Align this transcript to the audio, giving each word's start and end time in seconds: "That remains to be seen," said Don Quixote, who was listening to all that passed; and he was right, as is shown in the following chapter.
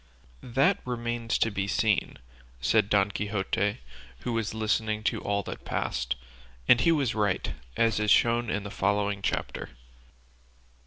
"That 0.41 0.79
remains 0.83 1.37
to 1.37 1.51
be 1.51 1.67
seen," 1.67 2.17
said 2.59 2.89
Don 2.89 3.11
Quixote, 3.11 3.81
who 4.21 4.33
was 4.33 4.55
listening 4.55 5.03
to 5.03 5.21
all 5.21 5.43
that 5.43 5.63
passed; 5.63 6.15
and 6.67 6.81
he 6.81 6.91
was 6.91 7.13
right, 7.13 7.53
as 7.77 7.99
is 7.99 8.09
shown 8.09 8.49
in 8.49 8.63
the 8.63 8.71
following 8.71 9.21
chapter. 9.21 9.69